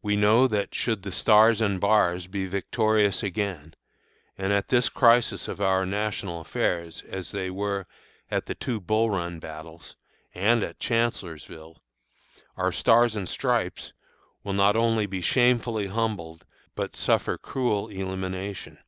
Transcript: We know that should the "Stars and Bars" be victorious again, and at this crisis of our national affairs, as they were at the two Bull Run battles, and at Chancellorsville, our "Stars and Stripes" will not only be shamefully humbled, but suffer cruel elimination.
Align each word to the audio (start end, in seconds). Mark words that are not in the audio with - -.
We 0.00 0.16
know 0.16 0.48
that 0.48 0.74
should 0.74 1.02
the 1.02 1.12
"Stars 1.12 1.60
and 1.60 1.78
Bars" 1.78 2.26
be 2.26 2.46
victorious 2.46 3.22
again, 3.22 3.74
and 4.38 4.50
at 4.50 4.68
this 4.68 4.88
crisis 4.88 5.46
of 5.46 5.60
our 5.60 5.84
national 5.84 6.40
affairs, 6.40 7.02
as 7.06 7.32
they 7.32 7.50
were 7.50 7.86
at 8.30 8.46
the 8.46 8.54
two 8.54 8.80
Bull 8.80 9.10
Run 9.10 9.38
battles, 9.38 9.94
and 10.34 10.62
at 10.62 10.80
Chancellorsville, 10.80 11.82
our 12.56 12.72
"Stars 12.72 13.14
and 13.14 13.28
Stripes" 13.28 13.92
will 14.42 14.54
not 14.54 14.74
only 14.74 15.04
be 15.04 15.20
shamefully 15.20 15.88
humbled, 15.88 16.46
but 16.74 16.96
suffer 16.96 17.36
cruel 17.36 17.88
elimination. 17.88 18.78